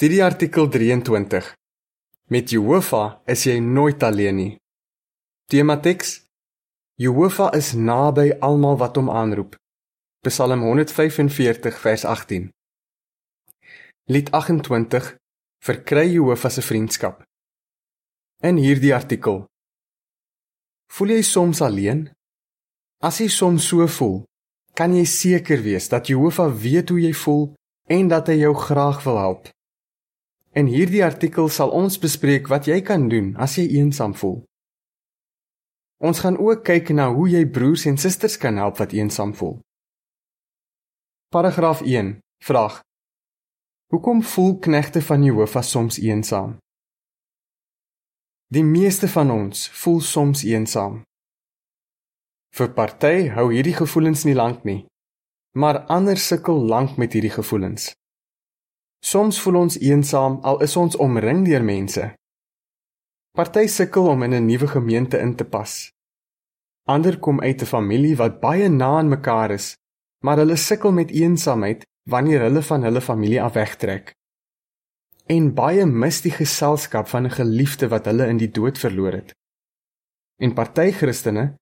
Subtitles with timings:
[0.00, 1.54] Studie artikel 23.
[2.32, 4.52] Met Jehovah is jy nooit alleen nie.
[5.44, 6.22] Tema teks:
[6.96, 9.58] Jehovah is naby almal wat hom aanroep.
[10.24, 12.48] Psalm 145 vers 18.
[14.08, 15.12] Lied 28
[15.68, 17.20] Verkry Jehovah se vriendskap.
[18.40, 19.44] In hierdie artikel
[20.96, 22.06] Voel jy soms alleen?
[23.04, 24.22] As jy soms so voel,
[24.72, 27.50] kan jy seker wees dat Jehovah weet hoe jy voel
[27.84, 29.56] en dat hy jou graag wil help.
[30.54, 34.40] In hierdie artikel sal ons bespreek wat jy kan doen as jy eensaam voel.
[36.02, 39.60] Ons gaan ook kyk na hoe jy broers en susters kan help wat eensaam voel.
[41.30, 42.18] Paragraaf 1.
[42.42, 42.80] Vraag:
[43.94, 46.58] Hoekom voel knegte van Jehovah soms eensaam?
[48.50, 51.02] Die meeste van ons voel soms eensaam.
[52.56, 54.80] Vir party hou hierdie gevoelens nie lank nie
[55.52, 57.90] maar ander sukkel lank met hierdie gevoelens.
[59.00, 62.12] Soms voel ons eensaam al is ons omring deur mense.
[63.32, 65.90] Party sukkel om in 'n nuwe gemeente in te pas.
[66.84, 69.76] Ander kom uit 'n familie wat baie na aan mekaar is,
[70.24, 74.14] maar hulle sukkel met eensaamheid wanneer hulle van hulle familie af wegtrek.
[75.26, 79.34] En baie mis die geselskap van 'n geliefde wat hulle in die dood verloor het.
[80.42, 81.54] En party Christene,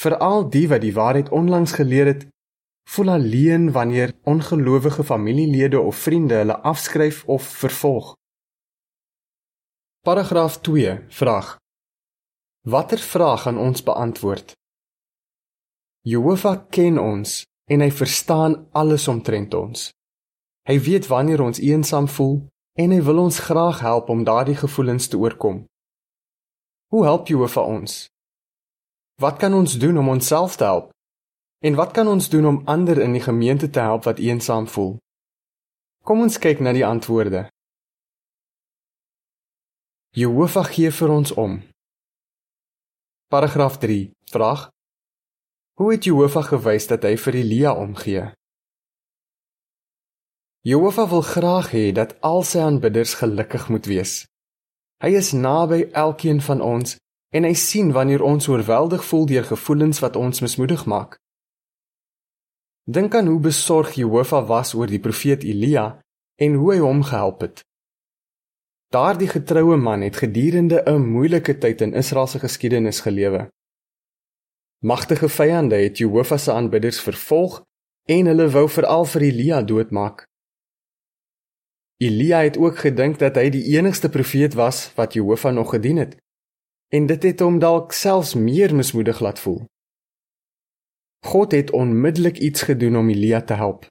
[0.00, 2.26] veral die wat die waarheid onlangs geleer het,
[2.88, 8.14] voel alleen wanneer ongelowige familielede of vriende hulle afskryf of vervolg.
[10.00, 11.56] Paragraaf 2 vraag:
[12.60, 14.52] Watter vraag gaan ons beantwoord?
[16.00, 19.90] Jehovah ken ons en hy verstaan alles omtrent ons.
[20.66, 22.46] Hy weet wanneer ons eensaam voel
[22.78, 25.64] en hy wil ons graag help om daardie gevoelens te oorkom.
[26.90, 28.06] Hoe help Jehovah ons?
[29.20, 30.90] Wat kan ons doen om onsself te help?
[31.62, 34.96] En wat kan ons doen om ander in die gemeente te help wat eensaam voel?
[36.02, 37.44] Kom ons kyk na die antwoorde.
[40.10, 41.60] Jehovah gee vir ons om.
[43.30, 44.10] Paragraaf 3.
[44.34, 44.66] Vraag:
[45.78, 48.26] Hoe het Jehovah gewys dat hy vir Elia omgee?
[50.66, 54.18] Jehovah wil graag hê dat al sy aanbidders gelukkig moet wees.
[54.98, 56.98] Hy is naby elkeen van ons
[57.30, 61.22] en hy sien wanneer ons oorweldig voel deur gevoelens wat ons mismoedig maak.
[62.84, 66.00] Dink aan hoe besorg Jehovah was oor die profeet Elia
[66.34, 67.62] en hoe hy hom gehelp het.
[68.90, 73.48] Daardie getroue man het gedurende 'n moeilike tyd in Israel se geskiedenis gelewe.
[74.78, 77.62] Magtige vyande het Jehovah se aanbidders vervolg
[78.08, 80.26] en hulle wou veral vir Elia doodmaak.
[81.96, 86.16] Elia het ook gedink dat hy die enigste profeet was wat Jehovah nog gedien het.
[86.88, 89.64] En dit het hom dalk selfs meer mismoedig laat voel.
[91.24, 93.86] God het onmiddellik iets gedoen om Elia te help.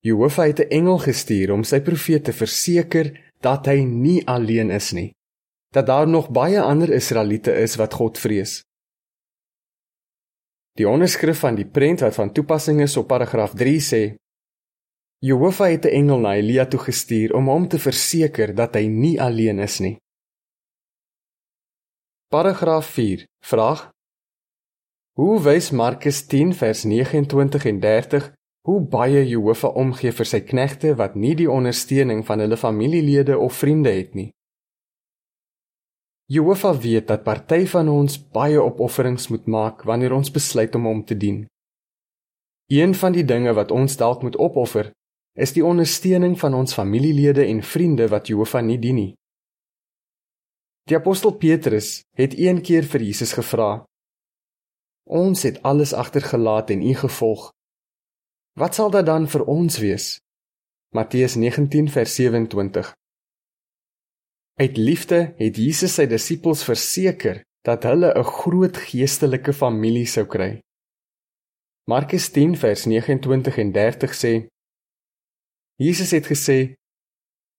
[0.00, 4.92] Jehovah het 'n engel gestuur om sy profeet te verseker dat hy nie alleen is
[4.92, 5.14] nie,
[5.74, 8.62] dat daar nog baie ander Israeliete is wat God vrees.
[10.72, 14.14] Die onderskrif van die prent wat van toepassing is op paragraaf 3 sê:
[15.18, 19.20] Jehovah het 'n engel na Elia toe gestuur om hom te verseker dat hy nie
[19.20, 19.96] alleen is nie.
[22.28, 23.26] Paragraaf 4.
[23.44, 23.90] Vraag:
[25.18, 28.26] Hoe wys Markus 10 vers 29 en 30
[28.68, 33.56] hoe baie Jehovah omgee vir sy knegte wat nie die ondersteuning van hulle familielede of
[33.58, 34.28] vriende het nie?
[36.30, 41.02] Jehovah weet dat party van ons baie opofferings moet maak wanneer ons besluit om hom
[41.02, 41.42] te dien.
[42.70, 44.92] Een van die dinge wat ons dalk moet opoffer,
[45.34, 49.12] is die ondersteuning van ons familielede en vriende wat Jehovah nie dien nie.
[50.86, 53.82] Die apostel Petrus het een keer vir Jesus gevra:
[55.08, 57.52] Ons het alles agtergelaat en U gevolg.
[58.60, 60.18] Wat sal dit dan vir ons wees?
[60.92, 62.92] Matteus 19 vers 27.
[64.60, 70.60] Uit liefde het Jesus sy disippels verseker dat hulle 'n groot geestelike familie sou kry.
[71.88, 74.32] Markus 10 vers 29 en 30 sê:
[75.76, 76.74] Jesus het gesê: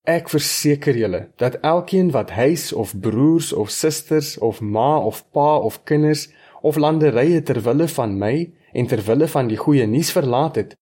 [0.04, 5.58] Ek verseker julle dat elkeen wat huis of broers of susters of ma of pa
[5.58, 6.30] of kinders
[6.62, 8.34] of landerye ter wille van my
[8.74, 10.76] en ter wille van die goeie nuus verlaat het,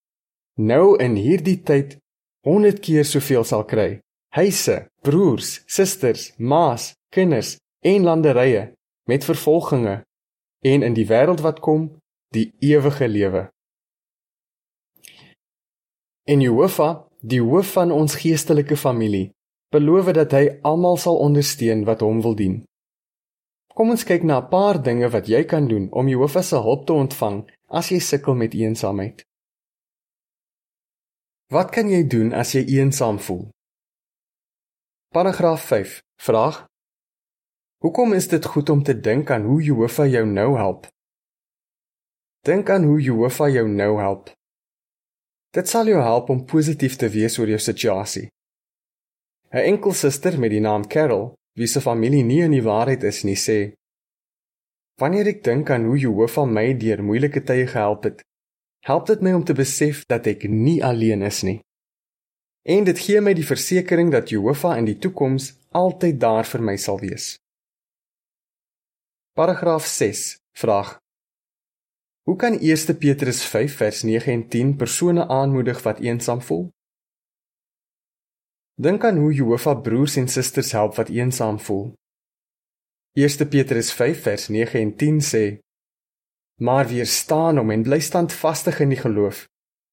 [0.57, 1.97] nou in hierdie tyd
[2.47, 3.99] 100 keer soveel sal kry.
[4.35, 8.73] Huise, broers, susters, ma's, kinders en landerye
[9.07, 10.01] met vervolginge
[10.65, 11.89] en in die wêreld wat kom,
[12.35, 13.47] die ewige lewe.
[16.27, 19.31] En Jehovah, die hoof van ons geestelike familie,
[19.71, 22.66] beloof dat hy almal sal ondersteun wat hom wil dien.
[23.77, 26.85] Kom ons kyk na 'n paar dinge wat jy kan doen om Jehovah se hulp
[26.85, 27.37] te ontvang
[27.79, 29.21] as jy sukkel met eensaamheid.
[31.53, 33.43] Wat kan jy doen as jy eensaam voel?
[35.13, 36.01] Paragraaf 5.
[36.27, 36.65] Vraag:
[37.83, 40.87] Hoekom is dit goed om te dink aan hoe Jehovah jou nou help?
[42.41, 44.33] Dink aan hoe Jehovah jou nou help.
[45.53, 48.27] Dit sal jou help om positief te wees oor jou situasie.
[49.53, 53.23] 'n Enkel suster met die naam Carol, wie se familie nie in die waarheid is
[53.25, 53.73] nie, sê:
[55.01, 58.21] Wanneer ek dink aan hoe Jehovah my deur moeilike tye gehelp het,
[58.85, 61.59] help dit my om te besef dat ek nie alleen is nie.
[62.67, 66.77] En dit gee my die versekering dat Jehovah in die toekoms altyd daar vir my
[66.77, 67.35] sal wees.
[69.37, 70.97] Paragraaf 6 vraag
[72.27, 76.65] Hoe kan 1 Petrus 5 vers 9 en 10 persone aanmoedig wat eensaam voel?
[78.77, 81.93] Dink aan hoe Jehovah broers en susters help wat eensaam voel.
[83.17, 85.57] 1 Petrus 5 vers 9 en 10 sê:
[86.61, 89.47] Maar weerstaan hom en bly standvastig in die geloof,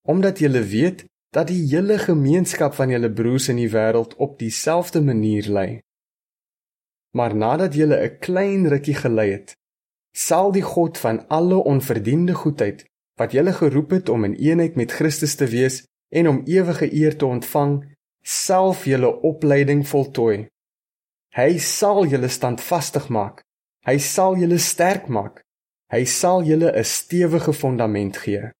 [0.04, 5.00] omdat jy weet dat die hele gemeenskap van julle broers in die wêreld op dieselfde
[5.00, 5.80] manier ly.
[7.16, 9.56] Maar nadat jy 'n klein rukkie gelei het,
[10.12, 12.84] sal die God van alle onverdiende goedheid
[13.16, 17.16] wat julle geroep het om in eenheid met Christus te wees en om ewige eer
[17.16, 17.93] te ontvang,
[18.24, 20.46] self julle opleiding voltooi.
[21.36, 23.42] Hy sal julle standvastig maak.
[23.84, 25.42] Hy sal julle sterk maak.
[25.92, 28.50] Hy sal julle 'n stewige fondament gee.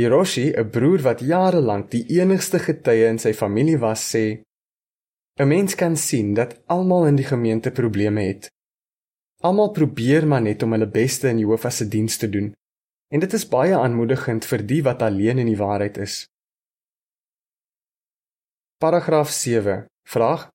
[0.00, 4.42] Hiroshi, 'n broer wat jare lank die enigste getuie in sy familie was, sê:
[5.38, 8.50] "’n Mens kan sien dat almal in die gemeente probleme het.
[9.42, 12.54] Almal probeer maar net om hulle beste in Jehovah se diens te doen.
[13.10, 16.31] En dit is baie aanmoedigend vir die wat alleen in die waarheid is.
[18.82, 19.86] Paragraaf 7.
[20.08, 20.48] Vraag: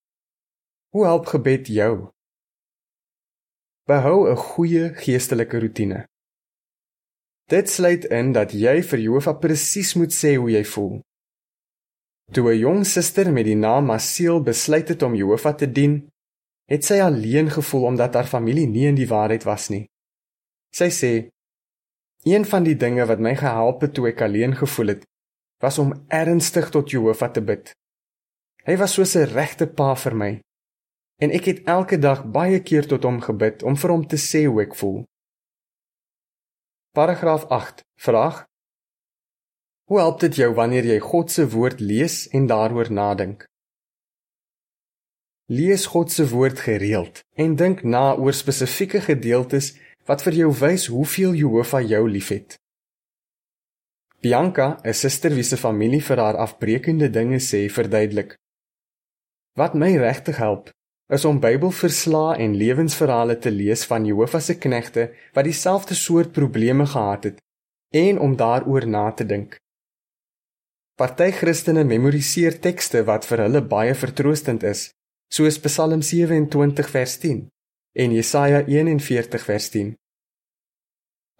[0.88, 2.08] Hoe help gebed jou?
[3.88, 6.04] Behou 'n goeie geestelike rotine.
[7.44, 11.00] Dit sluit in dat jy vir Jehovah presies moet sê hoe jy voel.
[12.32, 16.08] Toe 'n jong suster met die naam Masiel besluit het om Jehovah te dien,
[16.64, 19.88] het sy alleen gevoel omdat haar familie nie in die waarheid was nie.
[20.70, 21.12] Sy sê:
[22.24, 25.02] "Een van die dinge wat my gehelp het toe ek alleen gevoel het,
[25.62, 27.77] was om ernstig tot Jehovah te bid.
[28.66, 30.40] Hy was soos 'n regte pa vir my,
[31.22, 34.46] en ek het elke dag baie keer tot hom gebid om vir hom te sê
[34.46, 35.04] hoe ek voel."
[36.92, 37.84] Paragraaf 8.
[37.96, 38.46] Vraag:
[39.88, 43.46] Hoe help dit jou wanneer jy God se woord lees en daaroor nadink?
[45.48, 49.70] Lees God se woord gereeld en dink na oor spesifieke gedeeltes
[50.04, 52.58] wat vir jou wys hoeveel Jehovah jou liefhet.
[54.20, 58.36] Bianca, 'n suster wie se familie vir haar afbreekende dinge sê, verduidelik:
[59.58, 60.68] Wat my regtig help,
[61.10, 66.86] is om Bybelverslae en lewensverhale te lees van Jehovah se knegte wat dieselfde soort probleme
[66.86, 67.40] gehad het
[67.94, 69.56] en om daaroor na te dink.
[70.94, 74.90] Party Christene memoriseer tekste wat vir hulle baie vertroostend is
[75.34, 77.40] soos Psalm 27 vers 10
[78.04, 79.94] en Jesaja 41 vers 10.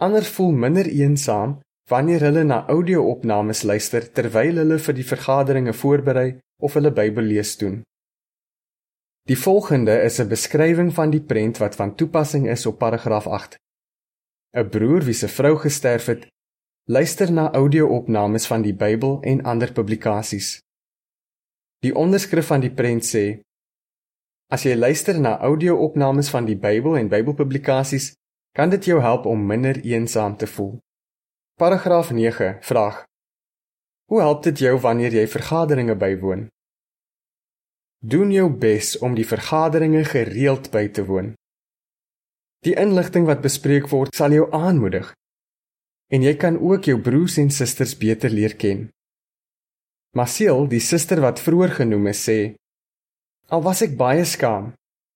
[0.02, 1.58] Ander voel minder eensaam
[1.90, 6.28] wanneer hulle na audio-opnames luister terwyl hulle vir die vergaderinge voorberei
[6.58, 7.78] of hulle Bybel lees doen.
[9.28, 13.56] Die volgende is 'n beskrywing van die prent wat van toepassing is op paragraaf 8.
[14.56, 16.26] 'n Broer wie se vrou gesterf het,
[16.84, 20.62] luister na audio-opnames van die Bybel en ander publikasies.
[21.78, 23.40] Die onderskrif van die prent sê:
[24.46, 28.12] As jy luister na audio-opnames van die Bybel en Bybelpublikasies,
[28.56, 30.78] kan dit jou help om minder eensaam te voel.
[31.54, 33.04] Paragraaf 9 vraag:
[34.04, 36.48] Hoe help dit jou wanneer jy vergaderinge bywoon?
[37.98, 41.32] Doen jou bes om die vergaderinge gereeld by te woon.
[42.62, 45.12] Die inligting wat bespreek word, sal jou aanmoedig
[46.08, 48.86] en jy kan ook jou broers en susters beter leer ken.
[50.16, 52.38] Masiel, die suster wat vroeër genoem is, sê
[53.52, 54.72] Al was ek baie skaam,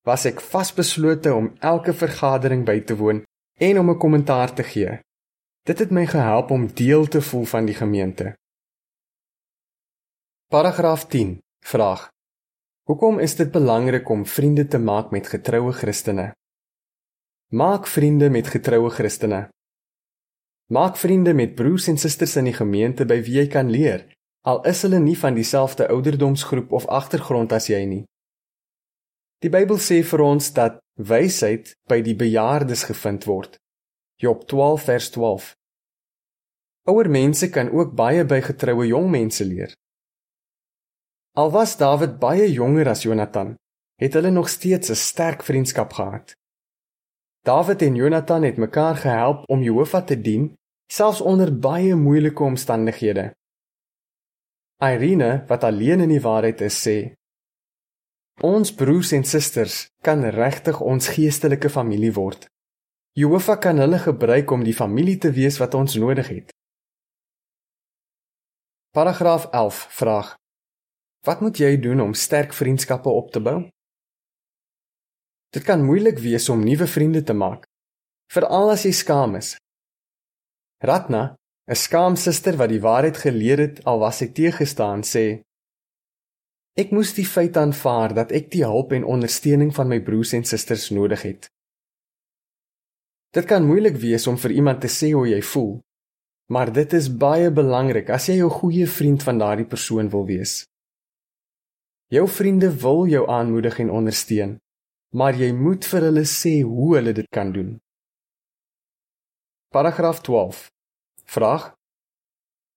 [0.08, 3.24] was ek vasbeslote om elke vergadering by te woon
[3.60, 5.00] en om 'n kommentaar te gee.
[5.64, 8.34] Dit het my gehelp om deel te voel van die gemeente.
[10.50, 11.38] Paragraaf 10.
[11.64, 12.11] Vraag:
[12.90, 16.32] Hoekom is dit belangrik om vriende te maak met getroue Christene?
[17.54, 19.48] Maak vriende met getroue Christene.
[20.66, 24.08] Maak vriende met broers en susters in die gemeente by wie jy kan leer,
[24.42, 28.00] al is hulle nie van dieselfde ouderdomsgroep of agtergrond as jy nie.
[29.46, 33.60] Die Bybel sê vir ons dat wysheid by die bejaardes gevind word.
[34.18, 35.52] Job 12 vers 12.
[36.90, 39.70] Ouer mense kan ook baie by getroue jong mense leer.
[41.32, 43.54] Al was Dawid baie jonger as Jonathan,
[43.96, 46.36] het hulle nog steeds 'n sterk vriendskap gehad.
[47.40, 50.54] Dawid en Jonathan het mekaar gehelp om Jehovah te dien,
[50.92, 53.34] selfs onder baie moeilike omstandighede.
[54.78, 57.14] Irene, wat alleen in die waarheid is, sê:
[58.40, 62.46] Ons broers en susters kan regtig ons geestelike familie word.
[63.12, 66.52] Jehovah kan hulle gebruik om die familie te wees wat ons nodig het.
[68.90, 70.41] Paragraaf 11 vraag:
[71.22, 73.60] Wat moet jy doen om sterk vriendskappe op te bou?
[75.54, 77.68] Dit kan moeilik wees om nuwe vriende te maak,
[78.32, 79.54] veral as jy skaam is.
[80.82, 81.36] Ratna,
[81.70, 85.42] 'n skaam suster wat die waarheid geleer het al was sy teëgestaan, sê:
[86.74, 90.44] Ek moes die feit aanvaar dat ek die hulp en ondersteuning van my broers en
[90.44, 91.50] susters nodig het.
[93.30, 95.80] Dit kan moeilik wees om vir iemand te sê hoe jy voel,
[96.50, 100.71] maar dit is baie belangrik as jy 'n goeie vriend van daardie persoon wil wees.
[102.12, 104.58] Jou vriende wil jou aanmoedig en ondersteun,
[105.16, 107.70] maar jy moet vir hulle sê hoe hulle dit kan doen.
[109.72, 110.66] Paragraaf 12.
[111.24, 111.70] Vraag: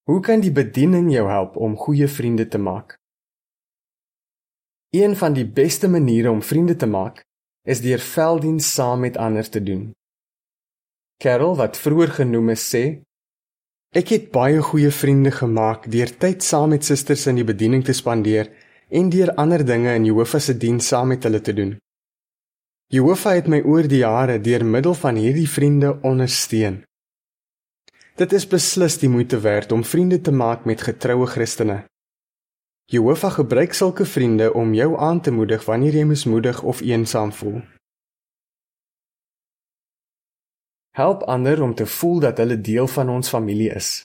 [0.07, 2.95] Hoe kan die bediening jou help om goeie vriende te maak?
[4.95, 7.25] Een van die beste maniere om vriende te maak,
[7.67, 9.91] is deur velddiens saam met ander te doen.
[11.19, 12.85] Carol wat vroeër genoem is sê:
[13.91, 17.93] Ek het baie goeie vriende gemaak deur tyd saam met susters in die bediening te
[17.93, 18.47] spandeer
[18.89, 21.77] en deur ander dinge in Jehovah se diens saam met hulle te doen.
[22.93, 26.83] Jehovah het my oor die jare deur middel van hierdie vriende ondersteun.
[28.15, 31.83] Dit is beslis die moeite werd om vriende te maak met getroue Christene.
[32.85, 37.63] Jehovah gebruik sulke vriende om jou aan te moedig wanneer jy mismoedig of eensaam voel.
[40.95, 44.03] Help ander om te voel dat hulle deel van ons familie is.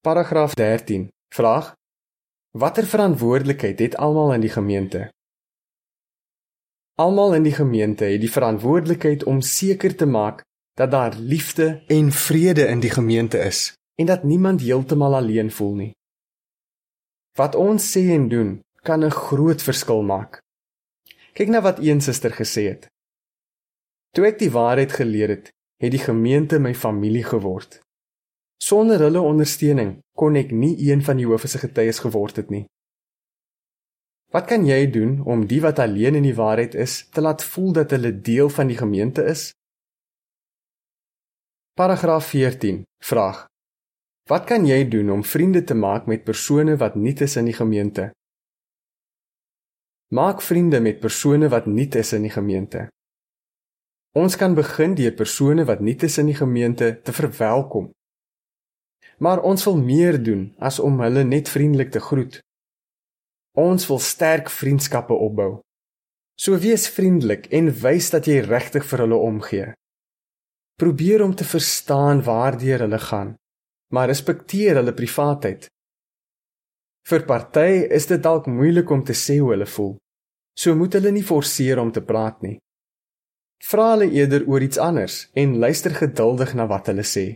[0.00, 1.08] Paragraaf 13.
[1.34, 1.72] Vraag:
[2.56, 5.00] Watter verantwoordelikheid het almal in die gemeente?
[6.96, 10.40] Almal in die gemeente het die verantwoordelikheid om seker te maak
[10.80, 15.74] dat daar liefde en vrede in die gemeente is en dat niemand heeltemal alleen voel
[15.74, 15.92] nie.
[17.36, 20.40] Wat ons sê en doen kan 'n groot verskil maak.
[21.32, 22.88] Kyk na wat een suster gesê het.
[24.14, 27.85] Toe ek die waarheid geleer het, het die gemeente my familie geword.
[28.62, 32.64] Sonder hulle ondersteuning kon ek nie een van die hoofse getuies geword het nie.
[34.32, 37.72] Wat kan jy doen om die wat alleen in die waarheid is te laat voel
[37.72, 39.50] dat hulle deel van die gemeente is?
[41.76, 43.46] Paragraaf 14 vraag
[44.26, 47.54] Wat kan jy doen om vriende te maak met persone wat nie is in die
[47.54, 48.10] gemeente?
[50.10, 52.88] Maak vriende met persone wat nie is in die gemeente.
[54.14, 57.90] Ons kan begin deur persone wat nie is in die gemeente te verwelkom.
[59.18, 62.40] Maar ons wil meer doen as om hulle net vriendelik te groet.
[63.56, 65.62] Ons wil sterk vriendskappe opbou.
[66.36, 69.72] So wees vriendelik en wys dat jy regtig vir hulle omgee.
[70.76, 73.36] Probeer om te verstaan waardeur hulle gaan
[73.88, 75.68] maar respekteer hulle privaatheid.
[77.06, 79.94] Vir party is dit dalk moeilik om te sê hoe hulle voel.
[80.58, 82.56] So moet hulle nie forceer om te praat nie.
[83.62, 87.26] Vra hulle eerder oor iets anders en luister geduldig na wat hulle sê.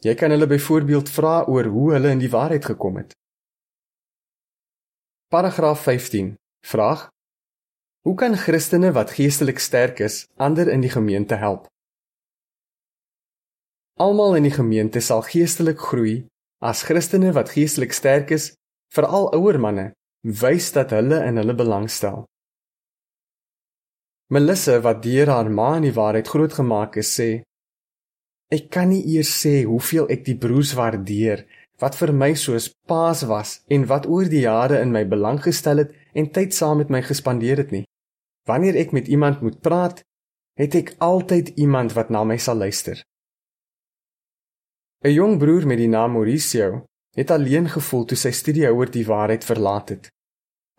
[0.00, 3.12] Jy kan hulle byvoorbeeld vra oor hoe hulle in die waarheid gekom het.
[5.28, 6.34] Paragraaf 15.
[6.66, 7.10] Vraag:
[8.00, 11.68] Hoe kan Christene wat geestelik sterk is, ander in die gemeente help?
[14.00, 16.24] Almal in die gemeente sal geestelik groei
[16.60, 18.54] as Christene wat geestelik sterk is,
[18.92, 19.92] veral ouer manne,
[20.24, 22.24] wys dat hulle in hulle belangstel.
[24.32, 27.30] Melissa wat deur haar ma in die waarheid grootgemaak is, sê:
[28.50, 31.44] Ek kan nie eers sê hoeveel ek die broers waardeer
[31.80, 35.84] wat vir my soos paas was en wat oor die jare in my belang gestel
[35.84, 37.84] het en tyd saam met my gespandeer het nie.
[38.50, 40.02] Wanneer ek met iemand moet praat,
[40.58, 42.98] het ek altyd iemand wat na my sal luister.
[45.04, 46.84] 'n Jong broer met die naam Mauricio
[47.16, 50.10] het alleen gevoel toe sy studiehouer die waarheid verlaat het.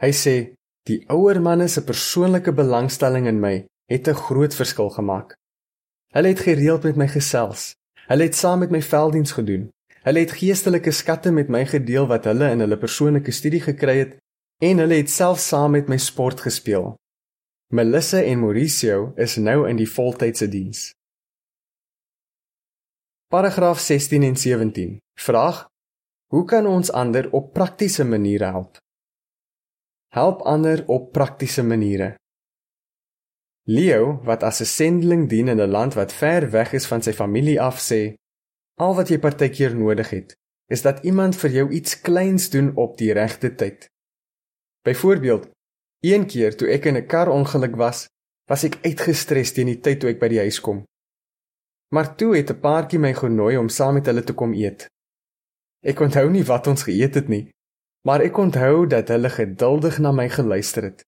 [0.04, 0.36] Hy sê:
[0.86, 5.41] "Die ouer manne se persoonlike belangstelling in my het 'n groot verskil gemaak.
[6.12, 7.72] Hulle het gereeld met my gesels.
[8.08, 9.70] Hulle het saam met my velddiens gedoen.
[10.04, 14.18] Hulle het geestelike skatte met my gedeel wat hulle in hulle persoonlike studie gekry het
[14.62, 16.96] en hulle het self saam met my sport gespeel."
[17.72, 20.92] Melissa en Mauricio is nou in die voltydse diens.
[23.32, 24.98] Paragraaf 16 en 17.
[25.20, 25.68] Vraag:
[26.28, 28.78] Hoe kan ons ander op praktiese maniere help?
[30.12, 32.16] Help ander op praktiese maniere.
[33.64, 37.14] Leo, wat as 'n sendeling dien in 'n land wat ver weg is van sy
[37.14, 38.16] familie af, sê:
[38.76, 40.36] Al wat jy partykeer nodig het,
[40.68, 43.90] is dat iemand vir jou iets kleins doen op die regte tyd.
[44.82, 45.50] Byvoorbeeld,
[46.00, 48.08] een keer toe ek in 'n karongeluk was,
[48.50, 50.84] was ek uitgestres teen die tyd toe ek by die huis kom.
[51.94, 54.90] Maar toe het 'n paartjie my genooi om saam met hulle te kom eet.
[55.84, 57.52] Ek onthou nie wat ons geëet het nie,
[58.02, 61.04] Maar ek onthou dat hulle geduldig na my geluister het.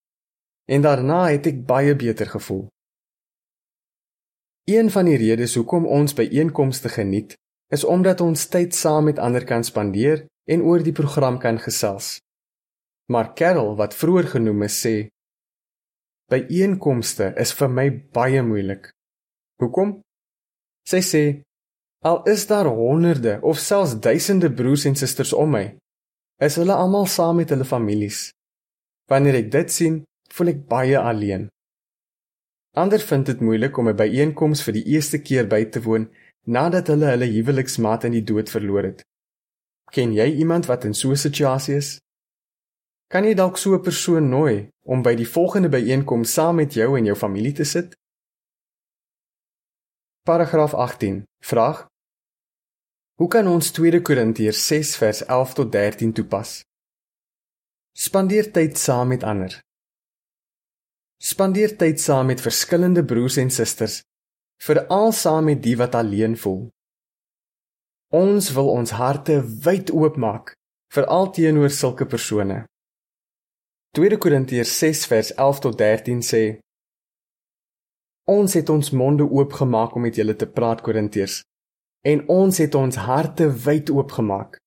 [0.70, 2.68] En daarna het ek baie beter gevoel.
[4.64, 7.36] Een van die redes hoekom ons by einkomste geniet,
[7.74, 12.20] is omdat ons tyd saam met ander kan spandeer en oor die program kan gesels.
[13.12, 14.96] Maar Carol wat vroeër genoem is sê
[16.32, 18.88] by einkomste is vir my baie moeilik.
[19.62, 19.98] Hoekom?
[20.88, 21.24] Sy sê
[22.08, 25.66] al is daar honderde of selfs duisende broers en susters om my,
[26.44, 28.32] is hulle almal saam met hulle families.
[29.12, 30.02] Wanneer ek dit sien,
[30.36, 31.48] voel ek baie alleen.
[32.74, 36.10] Ander vind dit moeilik om 'n byeenkoms vir die eerste keer by te woon
[36.46, 39.04] nadat hulle hulle huweliksmaat in die dood verloor het.
[39.92, 42.00] Ken jy iemand wat in so 'n situasie is?
[43.12, 46.98] Kan jy dalk so 'n persoon nooi om by die volgende byeenkoms saam met jou
[46.98, 47.96] en jou familie te sit?
[50.26, 51.24] Paragraaf 18.
[51.44, 51.88] Vraag:
[53.20, 56.64] Hoe kan ons 2 Korintiërs 6 vers 11 tot 13 toepas?
[57.92, 59.62] Spandeer tyd saam met ander.
[61.24, 64.02] Spandeer tyd saam met verskillende broers en susters,
[64.60, 66.66] veral saam met die wat alleen voel.
[68.12, 70.52] Ons wil ons harte wyd oopmaak
[70.94, 72.66] veral teenoor sulke persone.
[73.96, 76.44] 2 Korintiërs 6 vers 11 tot 13 sê:
[78.28, 81.40] Ons het ons monde oopgemaak om met julle te praat Korintiërs
[82.04, 84.60] en ons het ons harte wyd oopgemaak.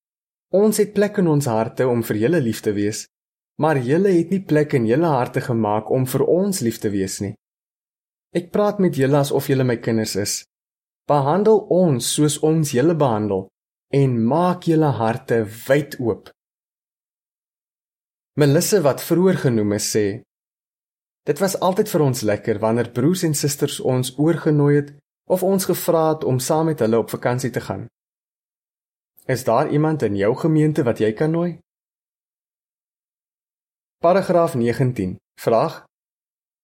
[0.56, 3.04] Ons het plek in ons harte om vir julle lief te wees,
[3.62, 7.20] maar julle het nie plek in julle harte gemaak om vir ons lief te wees
[7.24, 7.34] nie.
[8.36, 10.34] Ek praat met julle asof julle my kinders is,
[11.06, 13.44] Behandel ons soos ons julle behandel
[13.94, 16.32] en maak julle harte wyd oop.
[18.42, 20.06] Melissa wat vroeër genoem is sê
[21.26, 24.90] Dit was altyd vir ons lekker wanneer broers en susters ons oorgenooi het
[25.30, 27.86] of ons gevra het om saam met hulle op vakansie te gaan.
[29.26, 31.58] Is daar iemand in jou gemeente wat jy kan nooi?
[34.06, 35.16] Paragraaf 19.
[35.40, 35.84] Vraag: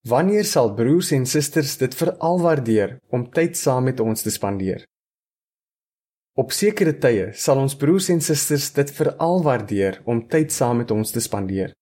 [0.08, 4.84] Wanneer sal broers en susters dit veral waardeer om tyd saam met ons te spandeer?
[6.38, 10.94] Op sekere tye sal ons broers en susters dit veral waardeer om tyd saam met
[10.94, 11.74] ons te spandeer.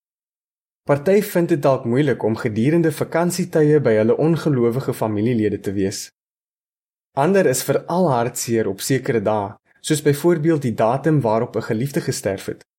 [0.88, 6.07] Party vind dit dalk moeilik om gedurende vakansietye by hulle ongelowige familielede te wees.
[7.20, 9.53] Ander is veral hartseer op sekere dae,
[9.85, 12.69] soos byvoorbeeld die datum waarop 'n geliefde gesterf het.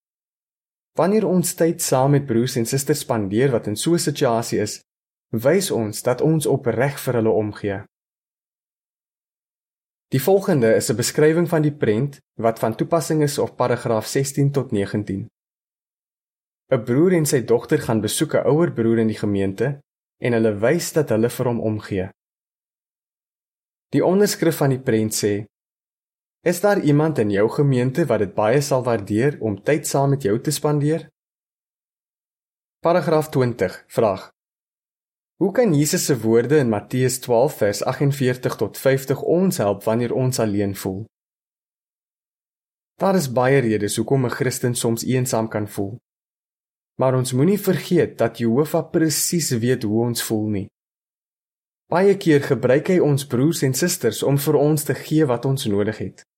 [1.00, 4.82] Wanneer ons tyd saam met broers en susters spandeer wat in so 'n situasie is,
[5.32, 7.84] wys ons dat ons opreg vir hulle omgee.
[10.12, 14.52] Die volgende is 'n beskrywing van die prent wat van toepassing is op paragraaf 16
[14.52, 15.28] tot 19.
[16.72, 19.80] 'n Broer en sy dogter gaan besoek 'n ouer broer in die gemeente
[20.20, 22.10] en hulle wys dat hulle vir hom omgee.
[23.90, 25.46] Die onderskrif van die prent sê:
[26.44, 30.24] Is daar iemand in jou gemeente wat dit baie sal waardeer om tyd saam met
[30.26, 31.04] jou te spandeer?
[32.82, 34.32] Paragraaf 20 vraag:
[35.38, 40.14] Hoe kan Jesus se woorde in Matteus 12 vers 48 tot 50 ons help wanneer
[40.14, 41.06] ons alleen voel?
[42.96, 45.96] Daar is baie redes hoekom 'n Christen soms eensaam kan voel.
[46.98, 50.68] Maar ons moenie vergeet dat Jehovah presies weet hoe ons voel nie.
[51.88, 55.66] Baie keer gebruik hy ons broers en susters om vir ons te gee wat ons
[55.66, 56.31] nodig het.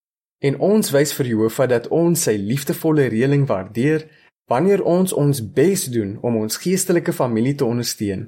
[0.43, 4.03] En ons wys vir Jehovah dat ons sy liefdevolle reëling waardeer
[4.51, 8.27] wanneer ons ons bes doen om ons geestelike familie te ondersteun.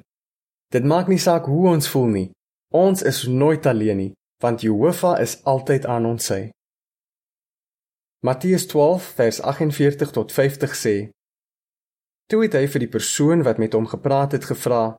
[0.72, 2.28] Dit maak nie saak hoe ons voel nie.
[2.72, 6.40] Ons is nooit alleen nie, want Jehovah is altyd aan ons sy.
[8.24, 10.94] Matteus 12 vers 48 tot 50 sê:
[12.26, 14.96] Toe het hy vir die persoon wat met hom gepraat het gevra: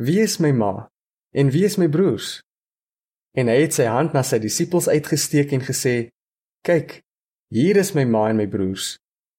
[0.00, 0.88] Wie is my ma
[1.36, 2.40] en wie is my broers?
[3.38, 6.13] En hy het sy hand na sy disippels uitgesteek en gesê:
[6.64, 7.02] Kyk,
[7.52, 8.94] hier is my ma en my broers.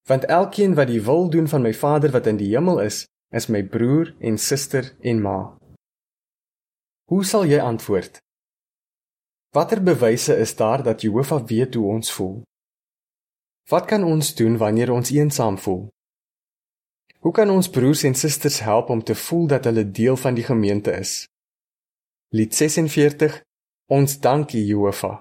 [0.06, 3.00] Want elkeen wat die wil doen van my Vader wat in die hemel is,
[3.34, 5.38] is my broer en suster en ma.
[7.10, 8.20] Hoe sal jy antwoord?
[9.58, 12.36] Watter bewyse is daar dat Jehovah weet hoe ons voel?
[13.74, 15.88] Wat kan ons doen wanneer ons eensaam voel?
[17.26, 20.46] Hoe kan ons broers en susters help om te voel dat hulle deel van die
[20.46, 21.26] gemeente is?
[22.30, 23.42] Lied 46
[23.90, 25.18] Ons dankie Jehovah.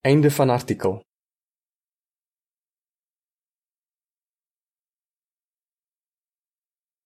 [0.00, 1.00] Einde van artikel.